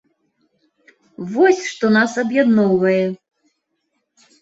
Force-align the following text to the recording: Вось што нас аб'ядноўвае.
Вось 1.35 1.61
што 1.73 1.93
нас 1.99 2.11
аб'ядноўвае. 2.25 3.01